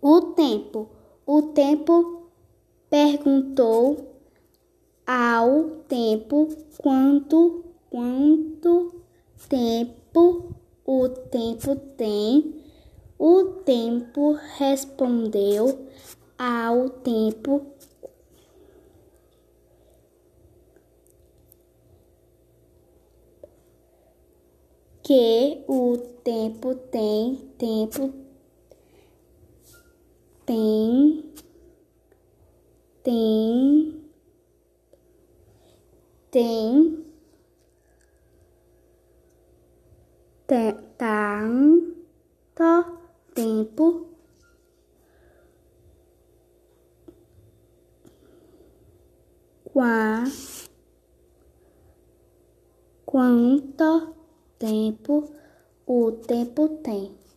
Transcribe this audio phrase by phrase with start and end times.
[0.00, 0.88] o tempo.
[1.26, 2.28] O tempo
[2.88, 4.14] perguntou
[5.06, 8.94] ao tempo quanto quanto
[9.48, 12.62] tempo o tempo tem.
[13.18, 15.86] O tempo respondeu
[16.38, 17.66] ao tempo
[25.02, 28.27] que o tempo tem tempo
[30.48, 31.24] tem.
[33.02, 34.04] Tem.
[36.30, 37.04] Tem.
[42.54, 42.98] Tanto
[43.34, 44.06] tempo.
[49.64, 50.24] Qua
[53.04, 54.14] quanto
[54.58, 55.30] tempo
[55.86, 57.27] o tempo tem.